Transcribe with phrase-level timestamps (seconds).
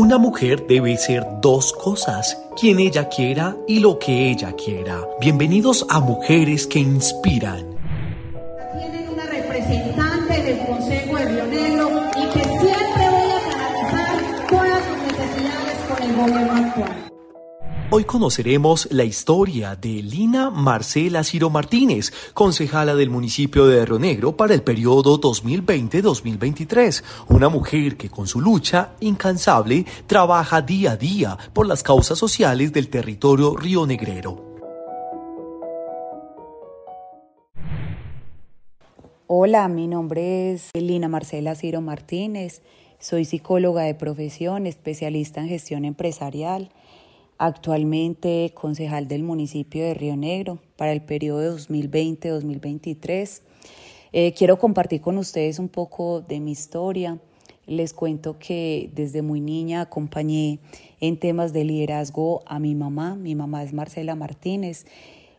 [0.00, 5.06] Una mujer debe ser dos cosas, quien ella quiera y lo que ella quiera.
[5.20, 7.66] Bienvenidos a Mujeres que Inspiran.
[8.78, 14.82] Tienen una representante del Consejo de Río Negro y que siempre voy a canalizar todas
[14.86, 17.09] sus necesidades con el gobierno actual.
[17.92, 24.36] Hoy conoceremos la historia de Lina Marcela Ciro Martínez, concejala del municipio de Río Negro
[24.36, 31.36] para el periodo 2020-2023, una mujer que con su lucha incansable trabaja día a día
[31.52, 34.40] por las causas sociales del territorio rionegrero.
[39.26, 42.62] Hola, mi nombre es Lina Marcela Ciro Martínez,
[43.00, 46.70] soy psicóloga de profesión, especialista en gestión empresarial
[47.40, 53.40] actualmente concejal del municipio de Río Negro para el periodo 2020-2023.
[54.12, 57.18] Eh, quiero compartir con ustedes un poco de mi historia.
[57.66, 60.58] Les cuento que desde muy niña acompañé
[61.00, 63.14] en temas de liderazgo a mi mamá.
[63.14, 64.84] Mi mamá es Marcela Martínez.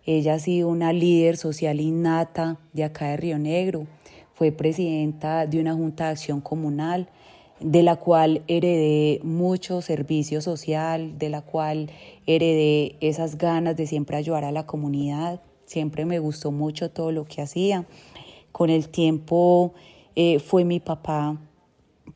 [0.04, 3.86] Ella ha sido una líder social innata de acá de Río Negro.
[4.34, 7.10] Fue presidenta de una junta de acción comunal
[7.62, 11.90] de la cual heredé mucho servicio social, de la cual
[12.26, 15.42] heredé esas ganas de siempre ayudar a la comunidad.
[15.66, 17.86] Siempre me gustó mucho todo lo que hacía.
[18.52, 19.74] Con el tiempo
[20.16, 21.40] eh, fue mi papá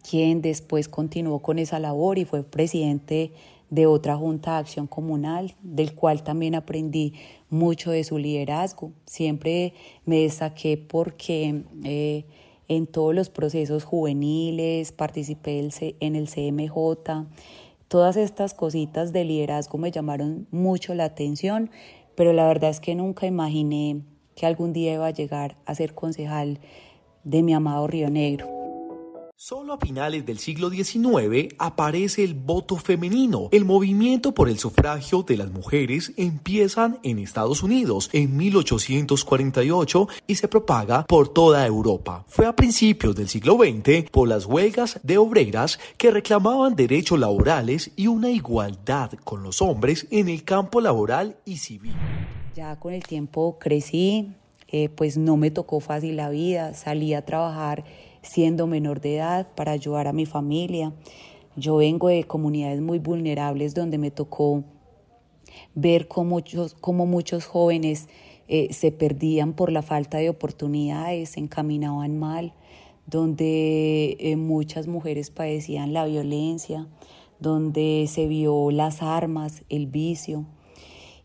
[0.08, 3.32] quien después continuó con esa labor y fue presidente
[3.70, 7.14] de otra junta de acción comunal, del cual también aprendí
[7.50, 8.92] mucho de su liderazgo.
[9.06, 9.74] Siempre
[10.06, 11.64] me destaqué porque...
[11.84, 12.26] Eh,
[12.68, 15.68] en todos los procesos juveniles, participé
[16.00, 17.28] en el CMJ.
[17.88, 21.70] Todas estas cositas de liderazgo me llamaron mucho la atención,
[22.16, 24.02] pero la verdad es que nunca imaginé
[24.36, 26.60] que algún día iba a llegar a ser concejal
[27.24, 28.55] de mi amado Río Negro.
[29.38, 33.50] Solo a finales del siglo XIX aparece el voto femenino.
[33.52, 40.36] El movimiento por el sufragio de las mujeres empiezan en Estados Unidos en 1848 y
[40.36, 42.24] se propaga por toda Europa.
[42.30, 47.92] Fue a principios del siglo XX por las huelgas de obreras que reclamaban derechos laborales
[47.98, 51.94] y una igualdad con los hombres en el campo laboral y civil.
[52.56, 54.30] Ya con el tiempo crecí,
[54.70, 57.84] eh, pues no me tocó fácil la vida, salí a trabajar
[58.26, 60.94] siendo menor de edad para ayudar a mi familia.
[61.56, 64.64] Yo vengo de comunidades muy vulnerables donde me tocó
[65.74, 68.10] ver cómo muchos, muchos jóvenes
[68.48, 72.54] eh, se perdían por la falta de oportunidades, se encaminaban mal,
[73.08, 76.88] donde eh, muchas mujeres padecían la violencia,
[77.40, 80.46] donde se vio las armas, el vicio.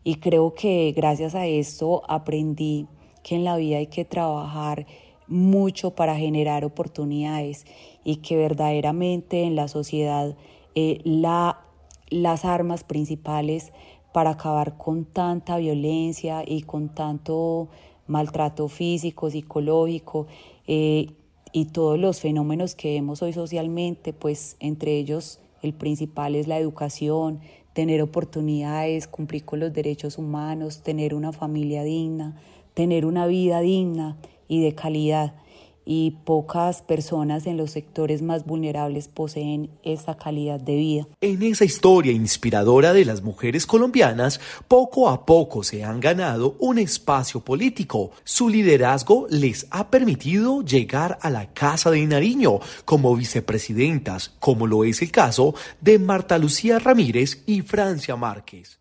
[0.03, 2.87] Y creo que gracias a esto aprendí
[3.23, 4.87] que en la vida hay que trabajar
[5.31, 7.65] mucho para generar oportunidades
[8.03, 10.35] y que verdaderamente en la sociedad
[10.75, 11.61] eh, la,
[12.09, 13.71] las armas principales
[14.13, 17.69] para acabar con tanta violencia y con tanto
[18.07, 20.27] maltrato físico, psicológico
[20.67, 21.07] eh,
[21.53, 26.57] y todos los fenómenos que vemos hoy socialmente, pues entre ellos el principal es la
[26.57, 27.39] educación,
[27.73, 32.35] tener oportunidades, cumplir con los derechos humanos, tener una familia digna,
[32.73, 34.17] tener una vida digna
[34.51, 35.33] y de calidad
[35.85, 41.07] y pocas personas en los sectores más vulnerables poseen esa calidad de vida.
[41.21, 46.79] En esa historia inspiradora de las mujeres colombianas, poco a poco se han ganado un
[46.79, 48.11] espacio político.
[48.25, 54.83] Su liderazgo les ha permitido llegar a la Casa de Nariño como vicepresidentas, como lo
[54.83, 58.80] es el caso de Marta Lucía Ramírez y Francia Márquez.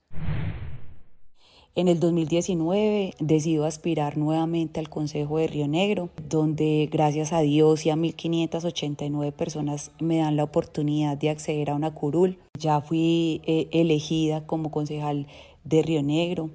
[1.80, 7.86] En el 2019 decido aspirar nuevamente al Consejo de Río Negro, donde gracias a Dios
[7.86, 12.36] y a 1.589 personas me dan la oportunidad de acceder a una curul.
[12.58, 15.26] Ya fui eh, elegida como concejal
[15.64, 16.50] de Río Negro.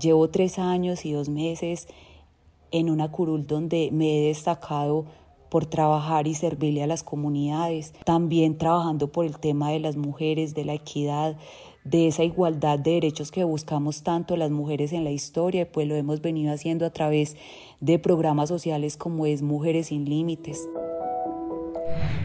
[0.00, 1.86] Llevo tres años y dos meses
[2.70, 5.04] en una curul donde me he destacado
[5.50, 10.54] por trabajar y servirle a las comunidades, también trabajando por el tema de las mujeres,
[10.54, 11.36] de la equidad,
[11.84, 15.94] de esa igualdad de derechos que buscamos tanto las mujeres en la historia, pues lo
[15.94, 17.36] hemos venido haciendo a través
[17.80, 20.68] de programas sociales como es Mujeres sin Límites.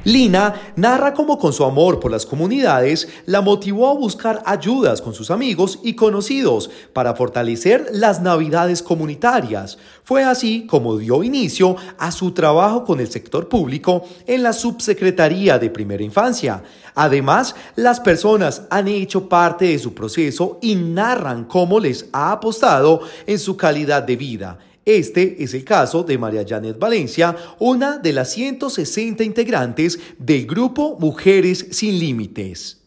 [0.07, 5.13] Lina narra cómo con su amor por las comunidades la motivó a buscar ayudas con
[5.13, 9.77] sus amigos y conocidos para fortalecer las navidades comunitarias.
[10.05, 15.59] Fue así como dio inicio a su trabajo con el sector público en la Subsecretaría
[15.59, 16.63] de Primera Infancia.
[16.95, 23.01] Además, las personas han hecho parte de su proceso y narran cómo les ha apostado
[23.25, 28.13] en su calidad de vida este es el caso de María Janet Valencia, una de
[28.13, 32.81] las 160 integrantes del grupo Mujeres sin Límites.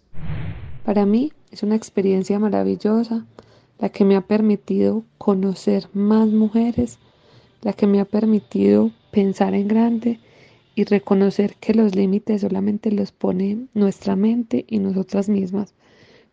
[0.83, 3.27] Para mí es una experiencia maravillosa,
[3.79, 6.99] la que me ha permitido conocer más mujeres,
[7.61, 10.21] la que me ha permitido pensar en grande
[10.75, 15.75] y reconocer que los límites solamente los pone nuestra mente y nosotras mismas,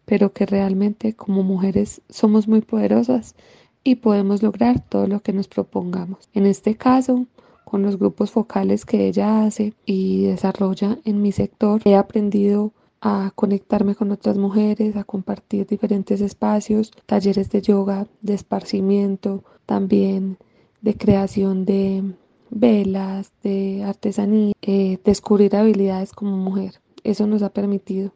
[0.05, 3.35] pero que realmente como mujeres somos muy poderosas
[3.83, 6.29] y podemos lograr todo lo que nos propongamos.
[6.33, 7.25] En este caso,
[7.63, 12.71] con los grupos focales que ella hace y desarrolla en mi sector, he aprendido
[13.01, 20.38] a conectarme con otras mujeres, a compartir diferentes espacios, talleres de yoga, de esparcimiento, también
[20.81, 22.03] de creación de
[22.50, 26.80] velas, de artesanía, eh, descubrir habilidades como mujer.
[27.03, 28.12] Eso nos ha permitido.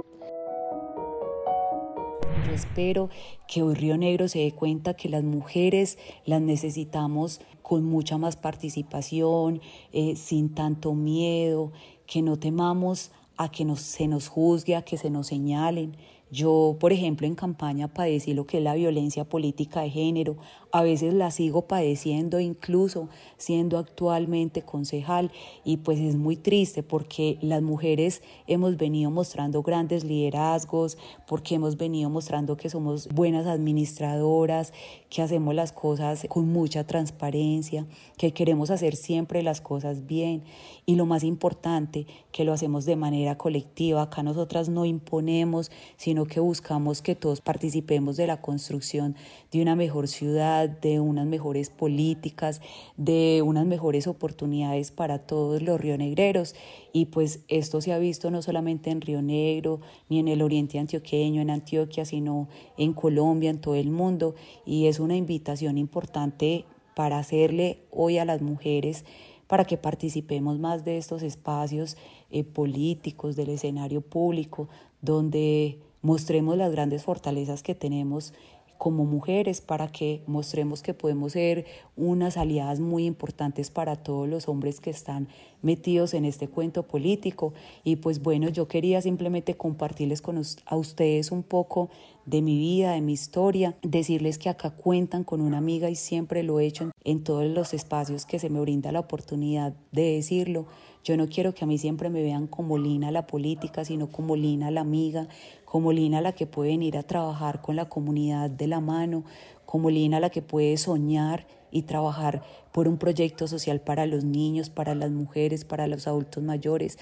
[2.46, 3.10] Yo espero
[3.48, 8.36] que hoy Río Negro se dé cuenta que las mujeres las necesitamos con mucha más
[8.36, 9.62] participación,
[9.94, 11.72] eh, sin tanto miedo,
[12.08, 15.96] que no temamos a que nos, se nos juzgue, a que se nos señalen.
[16.32, 20.38] Yo, por ejemplo, en campaña padecí lo que es la violencia política de género.
[20.74, 25.32] A veces la sigo padeciendo, incluso siendo actualmente concejal.
[25.66, 30.98] Y pues es muy triste porque las mujeres hemos venido mostrando grandes liderazgos,
[31.28, 34.72] porque hemos venido mostrando que somos buenas administradoras,
[35.10, 37.86] que hacemos las cosas con mucha transparencia,
[38.18, 40.44] que queremos hacer siempre las cosas bien.
[40.86, 44.04] Y lo más importante, que lo hacemos de manera colectiva.
[44.04, 49.16] Acá nosotras no imponemos, sino que buscamos que todos participemos de la construcción
[49.52, 52.62] de una mejor ciudad, de unas mejores políticas,
[52.98, 56.56] de unas mejores oportunidades para todos los rionegreros.
[56.94, 60.80] Y pues esto se ha visto no solamente en Río Negro, ni en el oriente
[60.80, 62.48] antioqueño, en Antioquia, sino
[62.78, 64.36] en Colombia, en todo el mundo.
[64.66, 66.66] Y es una invitación importante
[66.96, 69.06] para hacerle hoy a las mujeres
[69.48, 71.98] para que participemos más de estos espacios
[72.30, 74.70] eh, políticos, del escenario público,
[75.02, 78.34] donde mostremos las grandes fortalezas que tenemos
[78.82, 84.48] como mujeres para que mostremos que podemos ser unas aliadas muy importantes para todos los
[84.48, 85.28] hombres que están
[85.62, 87.54] metidos en este cuento político.
[87.84, 91.92] Y pues bueno, yo quería simplemente compartirles con a ustedes un poco
[92.26, 96.42] de mi vida, de mi historia, decirles que acá cuentan con una amiga y siempre
[96.42, 100.16] lo he hecho en, en todos los espacios que se me brinda la oportunidad de
[100.16, 100.66] decirlo.
[101.04, 104.36] Yo no quiero que a mí siempre me vean como Lina la política, sino como
[104.36, 105.28] Lina la amiga,
[105.66, 109.24] como Lina la que puede venir a trabajar con la comunidad de la mano,
[109.66, 114.70] como Lina la que puede soñar y trabajar por un proyecto social para los niños,
[114.70, 117.00] para las mujeres, para los adultos mayores,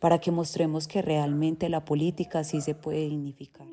[0.00, 3.66] para que mostremos que realmente la política sí se puede dignificar.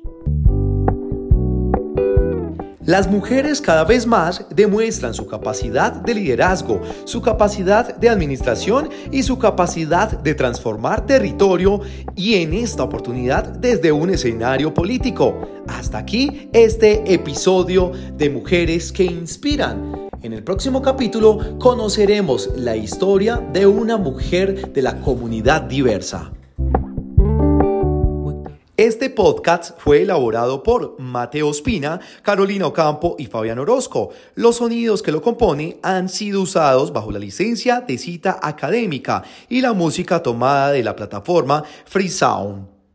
[2.88, 9.24] Las mujeres cada vez más demuestran su capacidad de liderazgo, su capacidad de administración y
[9.24, 11.82] su capacidad de transformar territorio
[12.16, 15.38] y en esta oportunidad desde un escenario político.
[15.66, 20.08] Hasta aquí este episodio de Mujeres que Inspiran.
[20.22, 26.32] En el próximo capítulo conoceremos la historia de una mujer de la comunidad diversa.
[28.78, 34.10] Este podcast fue elaborado por Mateo Espina, Carolina Ocampo y Fabián Orozco.
[34.36, 39.62] Los sonidos que lo componen han sido usados bajo la licencia de cita académica y
[39.62, 42.77] la música tomada de la plataforma Free Sound.